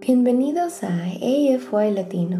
[0.00, 2.38] Bienvenidos a AFY Latino,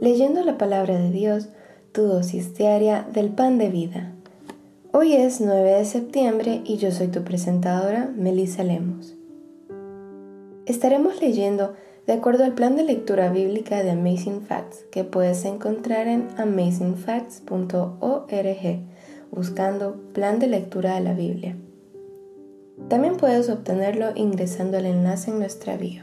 [0.00, 1.48] leyendo la palabra de Dios,
[1.92, 4.14] tu dosis diaria del pan de vida.
[4.90, 9.14] Hoy es 9 de septiembre y yo soy tu presentadora, Melissa Lemos.
[10.66, 11.76] Estaremos leyendo
[12.08, 18.80] de acuerdo al plan de lectura bíblica de Amazing Facts que puedes encontrar en amazingfacts.org
[19.30, 21.56] buscando plan de lectura de la Biblia.
[22.88, 26.02] También puedes obtenerlo ingresando al enlace en nuestra bio.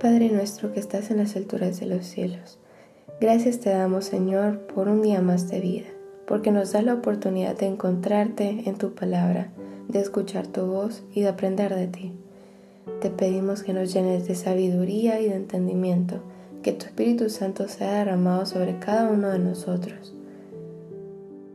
[0.00, 2.58] Padre nuestro que estás en las alturas de los cielos,
[3.18, 5.86] gracias te damos Señor por un día más de vida,
[6.26, 9.48] porque nos da la oportunidad de encontrarte en tu palabra,
[9.88, 12.12] de escuchar tu voz y de aprender de ti.
[13.00, 16.20] Te pedimos que nos llenes de sabiduría y de entendimiento,
[16.62, 20.14] que tu Espíritu Santo sea derramado sobre cada uno de nosotros.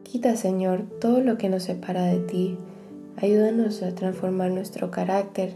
[0.01, 2.57] Quita, Señor, todo lo que nos separa de ti.
[3.17, 5.53] Ayúdanos a transformar nuestro carácter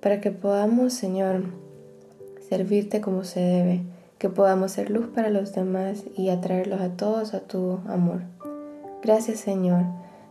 [0.00, 1.44] para que podamos, Señor,
[2.50, 3.82] servirte como se debe,
[4.18, 8.22] que podamos ser luz para los demás y atraerlos a todos a tu amor.
[9.02, 9.84] Gracias Señor,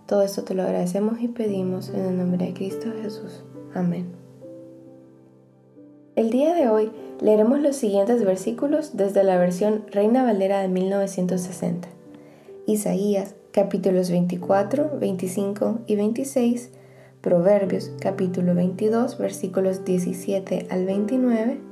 [0.05, 3.43] todo esto te lo agradecemos y pedimos en el nombre de Cristo Jesús.
[3.73, 4.07] Amén.
[6.17, 11.87] El día de hoy leeremos los siguientes versículos desde la versión Reina Valera de 1960.
[12.67, 16.71] Isaías capítulos 24, 25 y 26,
[17.21, 21.68] Proverbios capítulo 22 versículos 17 al 29,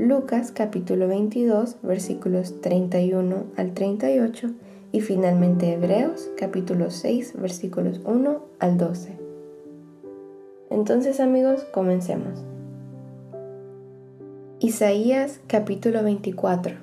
[0.00, 4.50] Lucas capítulo 22 versículos 31 al 38
[4.92, 9.18] y finalmente Hebreos capítulo 6 versículos 1 al 12.
[10.70, 12.42] Entonces amigos, comencemos.
[14.58, 16.76] Isaías capítulo 24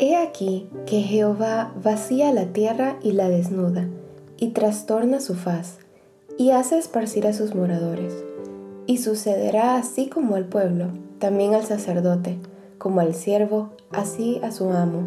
[0.00, 3.86] He aquí que Jehová vacía la tierra y la desnuda,
[4.38, 5.78] y trastorna su faz,
[6.36, 8.24] y hace esparcir a sus moradores.
[8.86, 10.88] Y sucederá así como al pueblo,
[11.22, 12.36] también al sacerdote,
[12.78, 15.02] como al siervo, así a su amo,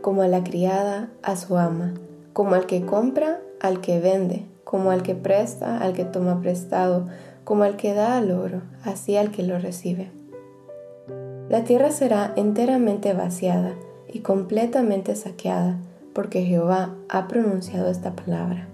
[0.00, 1.94] como a la criada, a su ama,
[2.32, 7.06] como al que compra, al que vende, como al que presta, al que toma prestado,
[7.44, 10.10] como al que da al oro, así al que lo recibe.
[11.48, 13.74] La tierra será enteramente vaciada
[14.12, 15.76] y completamente saqueada,
[16.12, 18.66] porque Jehová ha pronunciado esta palabra.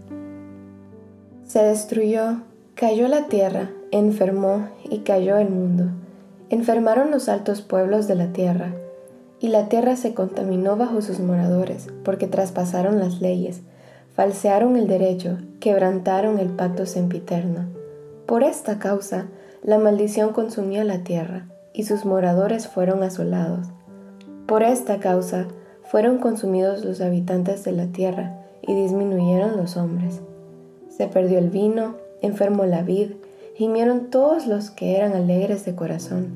[1.45, 2.41] Se destruyó,
[2.75, 5.91] cayó la tierra, enfermó y cayó el mundo
[6.49, 8.73] Enfermaron los altos pueblos de la tierra,
[9.41, 13.63] y la tierra se contaminó bajo sus moradores, porque traspasaron las leyes,
[14.15, 17.67] falsearon el derecho, quebrantaron el pacto sempiterno.
[18.27, 19.27] Por esta causa,
[19.65, 23.67] la maldición consumió la tierra, y sus moradores fueron asolados.
[24.47, 25.49] Por esta causa,
[25.83, 30.21] fueron consumidos los habitantes de la tierra, y disminuyeron los hombres.
[30.89, 33.13] Se perdió el vino, enfermó la vid,
[33.57, 36.29] gimieron todos los que eran alegres de corazón.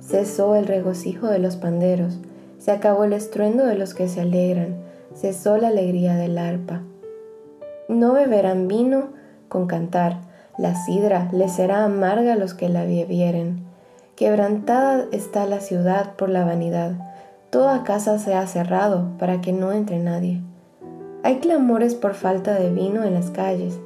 [0.00, 2.18] Cesó el regocijo de los panderos,
[2.58, 4.76] se acabó el estruendo de los que se alegran,
[5.16, 6.82] cesó la alegría del arpa.
[7.88, 9.08] No beberán vino
[9.48, 10.20] con cantar,
[10.56, 13.64] la sidra les será amarga a los que la bebieren.
[14.14, 16.92] Quebrantada está la ciudad por la vanidad,
[17.50, 20.40] toda casa se ha cerrado para que no entre nadie.
[21.24, 23.80] Hay clamores por falta de vino en las calles,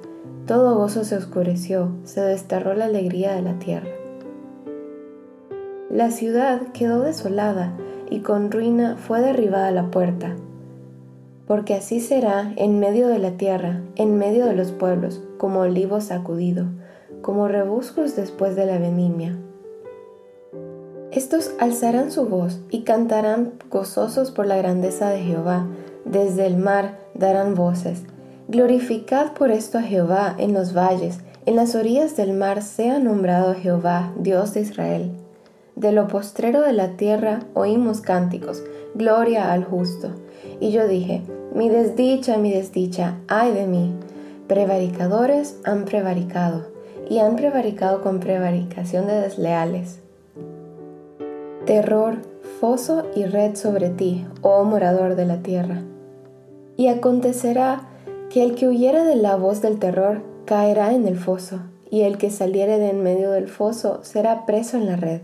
[0.48, 3.90] todo gozo se oscureció, se desterró la alegría de la tierra.
[5.90, 7.74] La ciudad quedó desolada
[8.08, 10.36] y con ruina fue derribada la puerta.
[11.46, 16.00] Porque así será en medio de la tierra, en medio de los pueblos, como olivo
[16.00, 16.64] sacudido,
[17.20, 19.36] como rebuscos después de la vendimia.
[21.12, 25.66] Estos alzarán su voz y cantarán gozosos por la grandeza de Jehová,
[26.06, 28.02] desde el mar darán voces
[28.50, 33.54] Glorificad por esto a Jehová en los valles, en las orillas del mar sea nombrado
[33.54, 35.10] Jehová, Dios de Israel.
[35.76, 38.62] De lo postrero de la tierra oímos cánticos,
[38.94, 40.12] gloria al justo.
[40.60, 41.20] Y yo dije,
[41.54, 43.92] mi desdicha, mi desdicha, ay de mí.
[44.46, 46.68] Prevaricadores han prevaricado,
[47.10, 50.00] y han prevaricado con prevaricación de desleales.
[51.66, 52.16] Terror,
[52.60, 55.82] foso y red sobre ti, oh morador de la tierra.
[56.78, 57.87] Y acontecerá
[58.30, 61.60] que el que huyere de la voz del terror caerá en el foso,
[61.90, 65.20] y el que saliere de en medio del foso será preso en la red.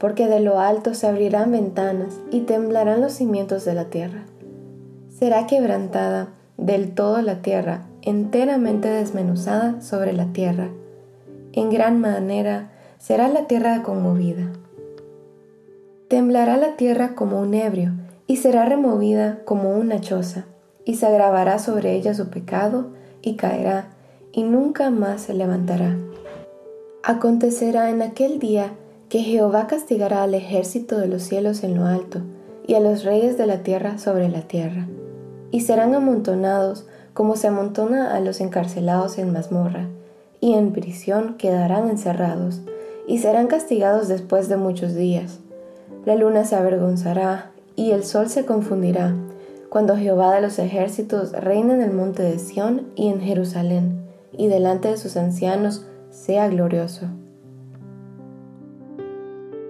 [0.00, 4.24] porque de lo alto se abrirán ventanas y temblarán los cimientos de la tierra.
[5.10, 10.70] Será quebrantada del todo la tierra, enteramente desmenuzada sobre la tierra.
[11.52, 14.50] En gran manera será la tierra conmovida.
[16.08, 17.92] Temblará la tierra como un ebrio,
[18.26, 20.46] y será removida como una choza,
[20.84, 22.86] y se agravará sobre ella su pecado,
[23.22, 23.88] y caerá,
[24.32, 25.96] y nunca más se levantará.
[27.02, 28.72] Acontecerá en aquel día
[29.08, 32.20] que Jehová castigará al ejército de los cielos en lo alto,
[32.66, 34.86] y a los reyes de la tierra sobre la tierra,
[35.50, 39.88] y serán amontonados como se amontona a los encarcelados en mazmorra,
[40.40, 42.60] y en prisión quedarán encerrados,
[43.06, 45.40] y serán castigados después de muchos días.
[46.04, 49.14] La luna se avergonzará, y el sol se confundirá,
[49.70, 54.48] cuando Jehová de los ejércitos reine en el monte de Sión y en Jerusalén, y
[54.48, 57.06] delante de sus ancianos sea glorioso.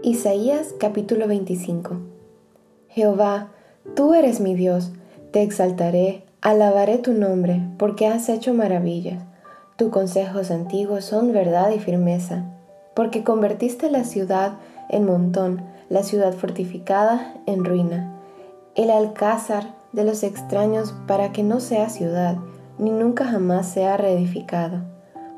[0.02, 1.99] Isaías capítulo 25
[2.88, 3.49] Jehová,
[3.94, 4.91] tú eres mi Dios,
[5.32, 9.23] te exaltaré, alabaré tu nombre, porque has hecho maravillas.
[9.76, 12.46] Tus consejos antiguos son verdad y firmeza,
[12.94, 14.53] porque convertiste la ciudad
[14.88, 18.19] en montón, la ciudad fortificada en ruina,
[18.75, 22.37] el alcázar de los extraños para que no sea ciudad,
[22.79, 24.79] ni nunca jamás sea reedificado.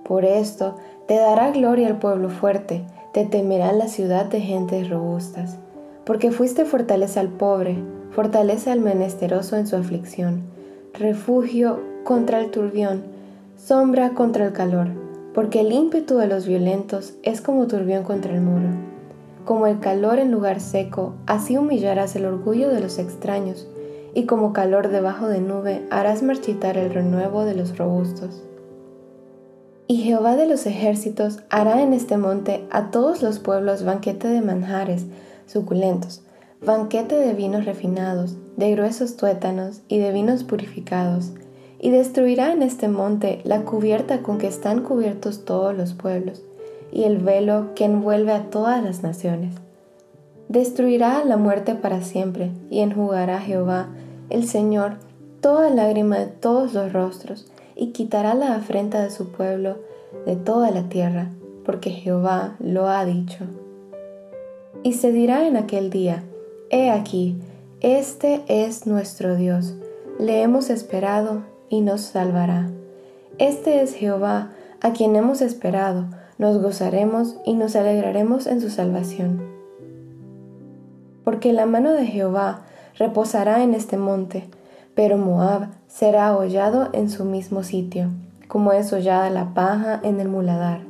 [0.05, 0.77] Por esto
[1.07, 5.57] te dará gloria el pueblo fuerte, te temerá la ciudad de gentes robustas,
[6.05, 7.77] porque fuiste fortaleza al pobre,
[8.11, 10.43] fortaleza al menesteroso en su aflicción,
[10.95, 13.03] refugio contra el turbión,
[13.57, 14.89] sombra contra el calor,
[15.35, 18.69] porque el ímpetu de los violentos es como turbión contra el muro.
[19.45, 23.67] Como el calor en lugar seco, así humillarás el orgullo de los extraños,
[24.15, 28.43] y como calor debajo de nube harás marchitar el renuevo de los robustos.
[29.87, 34.41] Y Jehová de los ejércitos hará en este monte a todos los pueblos banquete de
[34.41, 35.07] manjares
[35.47, 36.23] suculentos,
[36.65, 41.33] banquete de vinos refinados, de gruesos tuétanos y de vinos purificados,
[41.79, 46.43] y destruirá en este monte la cubierta con que están cubiertos todos los pueblos,
[46.93, 49.57] y el velo que envuelve a todas las naciones.
[50.49, 53.89] Destruirá la muerte para siempre, y enjugará Jehová,
[54.33, 54.95] el Señor,
[55.43, 57.47] toda lágrima de todos los rostros,
[57.77, 59.77] y quitará la afrenta de su pueblo
[60.25, 61.31] de toda la tierra,
[61.65, 63.45] porque Jehová lo ha dicho.
[64.83, 66.25] Y se dirá en aquel día,
[66.71, 67.37] He aquí,
[67.81, 69.75] este es nuestro Dios,
[70.19, 72.71] le hemos esperado y nos salvará.
[73.39, 76.07] Este es Jehová, a quien hemos esperado,
[76.39, 79.43] nos gozaremos y nos alegraremos en su salvación.
[81.23, 82.63] Porque la mano de Jehová
[82.99, 84.49] reposará en este monte,
[84.95, 88.09] pero Moab será hollado en su mismo sitio,
[88.49, 90.81] como es hollada la paja en el muladar.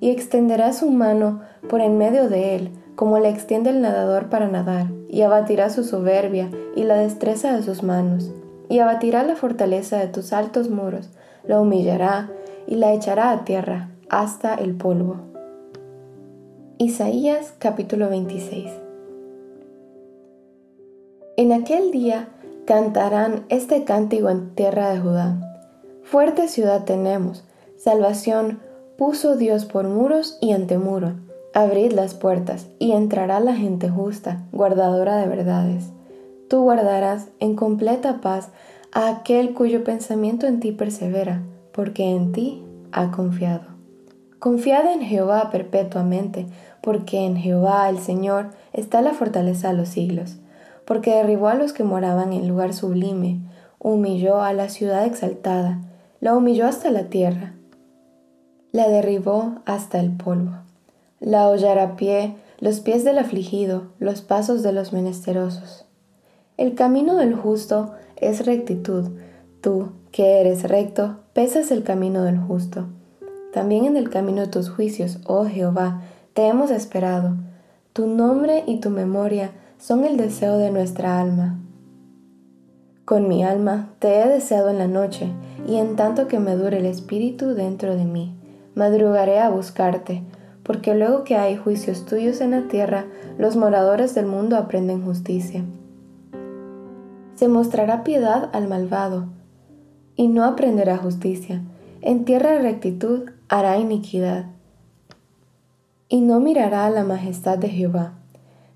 [0.00, 4.48] Y extenderá su mano por en medio de él, como le extiende el nadador para
[4.48, 8.30] nadar, y abatirá su soberbia y la destreza de sus manos,
[8.68, 11.10] y abatirá la fortaleza de tus altos muros,
[11.46, 12.28] la humillará
[12.66, 15.16] y la echará a tierra hasta el polvo.
[16.78, 18.87] Isaías capítulo 26
[21.38, 22.30] En aquel día
[22.66, 25.38] cantarán este cántico en tierra de Judá.
[26.02, 27.44] Fuerte ciudad tenemos,
[27.76, 28.58] salvación
[28.96, 31.14] puso Dios por muros y antemuro.
[31.54, 35.92] Abrid las puertas y entrará la gente justa, guardadora de verdades.
[36.48, 38.48] Tú guardarás en completa paz
[38.90, 43.68] a aquel cuyo pensamiento en ti persevera, porque en ti ha confiado.
[44.40, 46.46] Confiad en Jehová perpetuamente,
[46.82, 50.38] porque en Jehová el Señor está la fortaleza de los siglos
[50.88, 53.42] porque derribó a los que moraban en lugar sublime,
[53.78, 55.82] humilló a la ciudad exaltada,
[56.18, 57.52] la humilló hasta la tierra,
[58.72, 60.52] la derribó hasta el polvo,
[61.20, 65.84] la hollará a pie los pies del afligido, los pasos de los menesterosos.
[66.56, 69.10] El camino del justo es rectitud,
[69.60, 72.86] tú, que eres recto, pesas el camino del justo.
[73.52, 76.00] También en el camino de tus juicios, oh Jehová,
[76.32, 77.34] te hemos esperado.
[77.92, 81.56] Tu nombre y tu memoria son el deseo de nuestra alma.
[83.04, 85.32] Con mi alma te he deseado en la noche,
[85.66, 88.34] y en tanto que me dure el espíritu dentro de mí,
[88.74, 90.22] madrugaré a buscarte,
[90.64, 93.06] porque luego que hay juicios tuyos en la tierra,
[93.38, 95.64] los moradores del mundo aprenden justicia.
[97.36, 99.26] Se mostrará piedad al malvado,
[100.16, 101.62] y no aprenderá justicia.
[102.00, 104.46] En tierra de rectitud hará iniquidad,
[106.08, 108.14] y no mirará a la majestad de Jehová.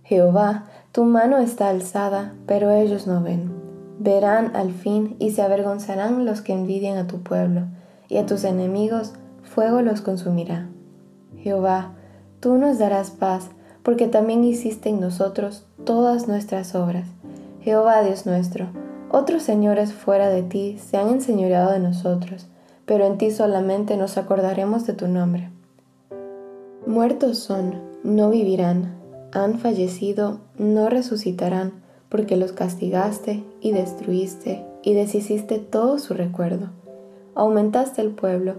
[0.05, 3.51] Jehová tu mano está alzada, pero ellos no ven.
[3.99, 7.63] Verán al fin y se avergonzarán los que envidian a tu pueblo,
[8.09, 10.69] y a tus enemigos fuego los consumirá.
[11.39, 11.93] Jehová,
[12.41, 13.49] tú nos darás paz,
[13.83, 17.09] porque también hiciste en nosotros todas nuestras obras.
[17.63, 18.67] Jehová Dios nuestro,
[19.11, 22.49] otros señores fuera de ti se han enseñoreado de nosotros,
[22.85, 25.51] pero en ti solamente nos acordaremos de tu nombre.
[26.87, 29.02] Muertos son, no vivirán,
[29.33, 31.73] han fallecido, no resucitarán,
[32.09, 36.69] porque los castigaste y destruiste y deshiciste todo su recuerdo.
[37.35, 38.57] Aumentaste el pueblo,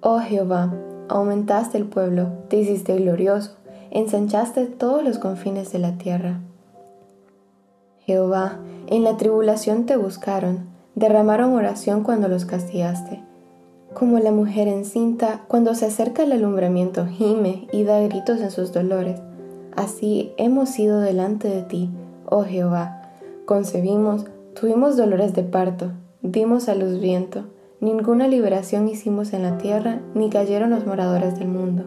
[0.00, 0.72] oh Jehová,
[1.08, 3.56] aumentaste el pueblo, te hiciste glorioso,
[3.90, 6.40] ensanchaste todos los confines de la tierra.
[7.98, 13.22] Jehová, en la tribulación te buscaron, derramaron oración cuando los castigaste.
[13.92, 18.72] Como la mujer encinta, cuando se acerca el alumbramiento, gime y da gritos en sus
[18.72, 19.20] dolores.
[19.80, 21.88] Así hemos ido delante de ti,
[22.26, 23.00] oh Jehová.
[23.46, 27.44] Concebimos, tuvimos dolores de parto, dimos a luz viento.
[27.80, 31.84] Ninguna liberación hicimos en la tierra, ni cayeron los moradores del mundo.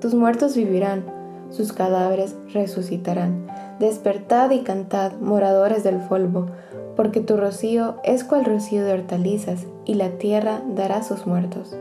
[0.00, 1.04] Tus muertos vivirán,
[1.50, 3.48] sus cadáveres resucitarán.
[3.80, 6.46] Despertad y cantad, moradores del polvo,
[6.94, 11.76] porque tu rocío es cual rocío de hortalizas, y la tierra dará sus muertos.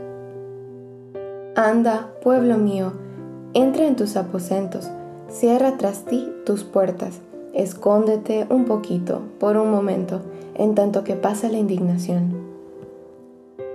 [1.56, 2.94] Anda, pueblo mío,
[3.54, 4.90] entra en tus aposentos,
[5.30, 7.20] cierra tras ti tus puertas,
[7.54, 10.22] escóndete un poquito, por un momento,
[10.56, 12.34] en tanto que pasa la indignación.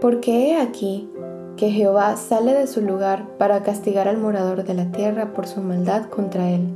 [0.01, 1.09] Porque he aquí
[1.57, 5.61] que Jehová sale de su lugar para castigar al morador de la tierra por su
[5.61, 6.69] maldad contra él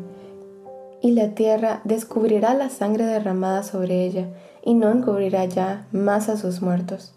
[1.04, 4.28] y la tierra descubrirá la sangre derramada sobre ella,
[4.62, 7.12] y no encubrirá ya más a sus muertos.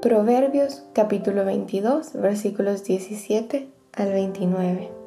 [0.00, 4.97] Proverbios capítulo 22 versículos 17 al 29.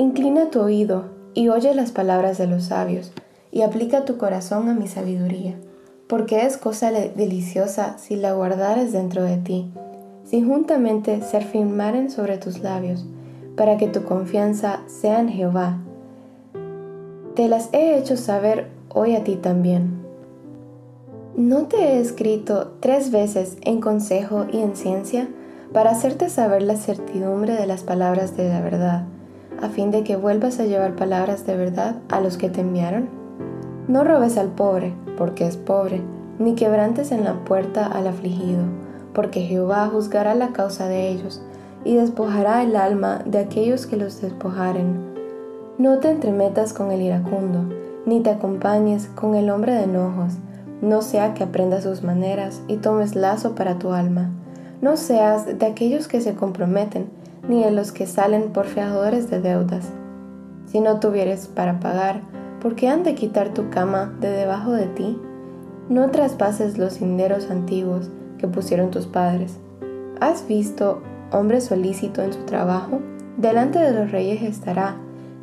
[0.00, 3.12] Inclina tu oído y oye las palabras de los sabios,
[3.52, 5.56] y aplica tu corazón a mi sabiduría,
[6.06, 9.70] porque es cosa deliciosa si la guardares dentro de ti,
[10.24, 13.04] si juntamente se afirmaren sobre tus labios,
[13.58, 15.76] para que tu confianza sea en Jehová.
[17.34, 20.00] Te las he hecho saber hoy a ti también.
[21.36, 25.28] ¿No te he escrito tres veces en consejo y en ciencia
[25.74, 29.04] para hacerte saber la certidumbre de las palabras de la verdad,
[29.62, 33.08] a fin de que vuelvas a llevar palabras de verdad a los que te enviaron?
[33.88, 36.00] No robes al pobre, porque es pobre,
[36.38, 38.62] ni quebrantes en la puerta al afligido,
[39.12, 41.42] porque Jehová juzgará la causa de ellos
[41.84, 45.10] y despojará el alma de aquellos que los despojaren.
[45.78, 47.74] No te entremetas con el iracundo,
[48.06, 50.34] ni te acompañes con el hombre de enojos,
[50.82, 54.30] no sea que aprendas sus maneras y tomes lazo para tu alma.
[54.80, 57.10] No seas de aquellos que se comprometen,
[57.48, 59.88] ni de los que salen por fiadores de deudas.
[60.66, 62.22] Si no tuvieres para pagar,
[62.60, 65.18] ¿por qué han de quitar tu cama de debajo de ti?
[65.88, 69.58] No traspases los cinderos antiguos que pusieron tus padres.
[70.20, 73.00] ¿Has visto hombre solícito en su trabajo,
[73.36, 74.96] delante de los reyes estará,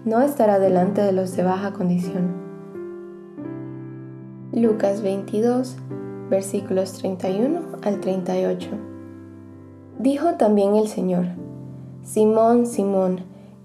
[0.06, 2.48] no estará delante de los de baja condición.
[4.54, 5.77] Lucas 22,
[6.30, 8.70] versículos 31 al 38.
[10.00, 11.25] Dijo también el Señor,
[12.08, 13.20] Simón, Simón,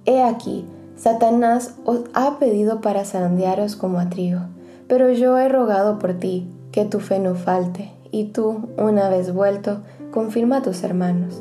[0.04, 0.64] he aquí,
[0.96, 4.40] Satanás os ha pedido para zarandearos como a trigo,
[4.88, 9.32] pero yo he rogado por ti, que tu fe no falte, y tú, una vez
[9.32, 11.40] vuelto, confirma a tus hermanos.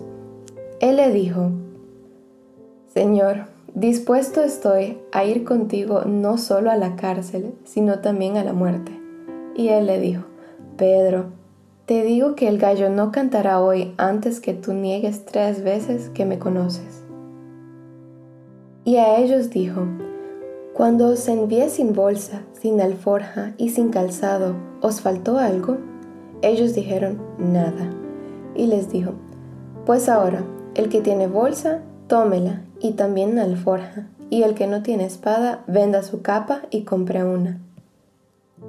[0.80, 1.50] Él le dijo,
[2.94, 8.54] Señor, dispuesto estoy a ir contigo no solo a la cárcel, sino también a la
[8.54, 8.92] muerte.
[9.56, 10.26] Y él le dijo,
[10.78, 11.41] Pedro,
[11.92, 16.24] te digo que el gallo no cantará hoy antes que tú niegues tres veces que
[16.24, 17.04] me conoces.
[18.86, 19.82] Y a ellos dijo,
[20.74, 25.80] Cuando os envié sin bolsa, sin alforja y sin calzado, ¿os faltó algo?
[26.42, 27.90] Ellos dijeron, Nada.
[28.56, 29.12] Y les dijo,
[29.86, 30.46] Pues ahora,
[30.76, 36.04] el que tiene bolsa, tómela y también alforja, y el que no tiene espada, venda
[36.04, 37.60] su capa y compre una.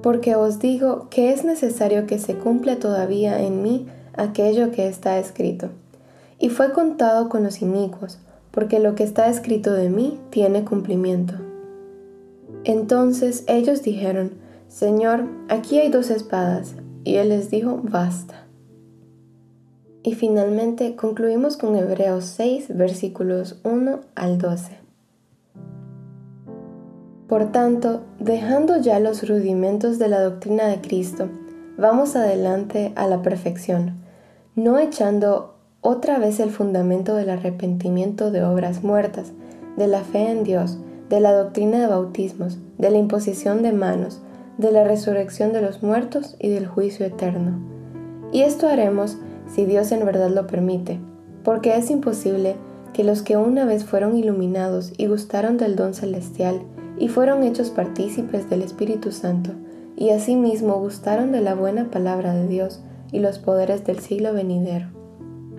[0.00, 5.18] Porque os digo que es necesario que se cumpla todavía en mí aquello que está
[5.18, 5.68] escrito.
[6.38, 8.18] Y fue contado con los inicuos,
[8.50, 11.34] porque lo que está escrito de mí tiene cumplimiento.
[12.64, 14.32] Entonces ellos dijeron,
[14.68, 16.74] Señor, aquí hay dos espadas.
[17.04, 18.46] Y él les dijo, basta.
[20.04, 24.81] Y finalmente concluimos con Hebreos 6, versículos 1 al 12.
[27.32, 31.30] Por tanto, dejando ya los rudimentos de la doctrina de Cristo,
[31.78, 34.02] vamos adelante a la perfección,
[34.54, 39.32] no echando otra vez el fundamento del arrepentimiento de obras muertas,
[39.78, 40.76] de la fe en Dios,
[41.08, 44.20] de la doctrina de bautismos, de la imposición de manos,
[44.58, 47.58] de la resurrección de los muertos y del juicio eterno.
[48.30, 51.00] Y esto haremos si Dios en verdad lo permite,
[51.44, 52.56] porque es imposible
[52.92, 56.60] que los que una vez fueron iluminados y gustaron del don celestial
[57.02, 59.50] y fueron hechos partícipes del Espíritu Santo,
[59.96, 62.80] y asimismo gustaron de la buena palabra de Dios
[63.10, 64.86] y los poderes del siglo venidero,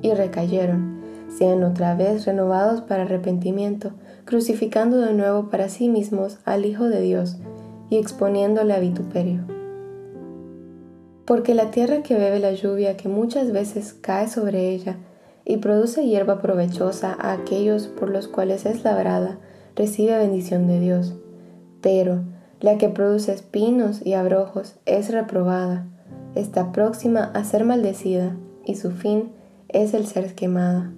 [0.01, 3.91] y recayeron, sean otra vez renovados para arrepentimiento,
[4.23, 7.39] crucificando de nuevo para sí mismos al Hijo de Dios
[7.89, 9.41] y exponiéndole a vituperio.
[11.25, 14.95] Porque la tierra que bebe la lluvia que muchas veces cae sobre ella
[15.43, 19.39] y produce hierba provechosa a aquellos por los cuales es labrada,
[19.75, 21.15] recibe bendición de Dios.
[21.83, 22.21] Pero
[22.61, 25.85] la que produce espinos y abrojos es reprobada,
[26.33, 28.35] está próxima a ser maldecida
[28.65, 29.33] y su fin
[29.67, 30.93] es el ser quemada.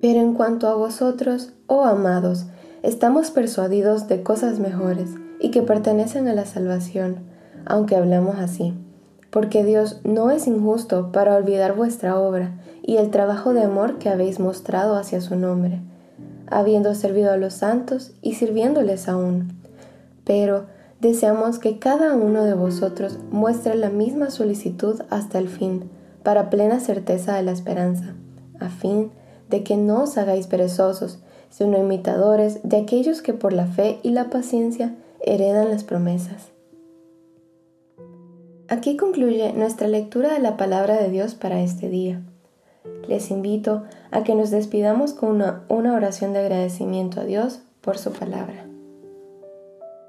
[0.00, 2.46] Pero en cuanto a vosotros, oh amados,
[2.82, 5.10] estamos persuadidos de cosas mejores
[5.40, 7.18] y que pertenecen a la salvación,
[7.66, 8.72] aunque hablamos así,
[9.30, 14.08] porque Dios no es injusto para olvidar vuestra obra y el trabajo de amor que
[14.08, 15.82] habéis mostrado hacia su nombre,
[16.48, 19.52] habiendo servido a los santos y sirviéndoles aún.
[20.24, 20.66] Pero
[21.00, 25.90] deseamos que cada uno de vosotros muestre la misma solicitud hasta el fin,
[26.22, 28.14] para plena certeza de la esperanza,
[28.58, 29.12] a fin
[29.48, 34.10] de que no os hagáis perezosos, sino imitadores de aquellos que por la fe y
[34.10, 36.50] la paciencia heredan las promesas.
[38.68, 42.20] Aquí concluye nuestra lectura de la palabra de Dios para este día.
[43.08, 48.12] Les invito a que nos despidamos con una, oración de agradecimiento a Dios por su
[48.12, 48.66] palabra.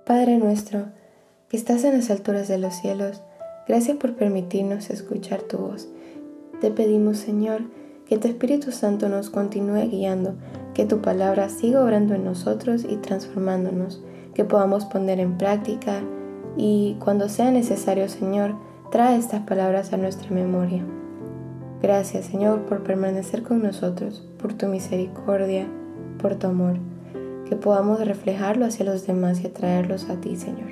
[0.06, 0.86] Padre nuestro,
[1.50, 3.22] que estás en las alturas de los cielos,
[3.68, 5.88] gracias por permitirnos escuchar tu voz.
[6.62, 7.62] Te pedimos, Señor,
[8.08, 10.36] que tu Espíritu Santo nos continúe guiando,
[10.74, 14.02] que tu palabra siga obrando en nosotros y transformándonos,
[14.34, 16.02] que podamos poner en práctica
[16.56, 18.56] y cuando sea necesario, Señor,
[18.92, 20.84] trae estas palabras a nuestra memoria.
[21.82, 25.68] Gracias, Señor, por permanecer con nosotros, por tu misericordia,
[26.22, 26.78] por tu amor,
[27.48, 30.72] que podamos reflejarlo hacia los demás y atraerlos a ti, Señor.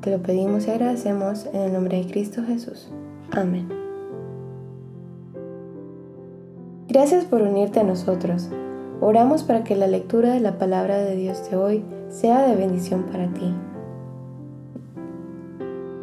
[0.00, 2.88] Te lo pedimos y agradecemos en el nombre de Cristo Jesús.
[3.32, 3.68] Amén.
[6.88, 8.48] Gracias por unirte a nosotros.
[9.00, 13.02] Oramos para que la lectura de la palabra de Dios de hoy sea de bendición
[13.04, 13.52] para ti.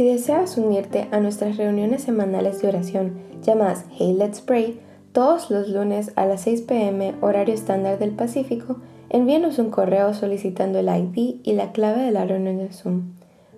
[0.00, 4.80] Si deseas unirte a nuestras reuniones semanales de oración llamadas Hey Let's Pray,
[5.12, 8.78] todos los lunes a las 6 pm horario estándar del Pacífico,
[9.10, 13.12] envíenos un correo solicitando el ID y la clave de la reunión de Zoom.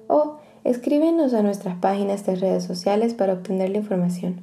[0.09, 4.40] O escríbenos a nuestras páginas de redes sociales para obtener la información.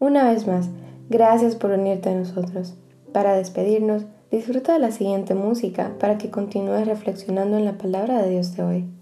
[0.00, 0.70] Una vez más,
[1.08, 2.74] Gracias por unirte a nosotros.
[3.12, 8.30] Para despedirnos, disfruta de la siguiente música para que continúes reflexionando en la palabra de
[8.30, 9.01] Dios de hoy.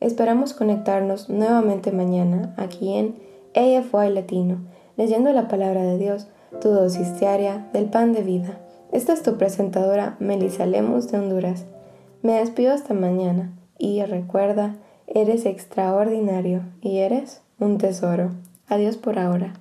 [0.00, 3.16] Esperamos conectarnos nuevamente mañana aquí en
[3.54, 4.58] AFY Latino,
[4.96, 6.28] leyendo la palabra de Dios,
[6.60, 8.60] tu dosis diaria del pan de vida.
[8.92, 11.66] Esta es tu presentadora Melissa Lemus de Honduras.
[12.22, 18.30] Me despido hasta mañana y recuerda, eres extraordinario y eres un tesoro.
[18.68, 19.54] Adiós por ahora.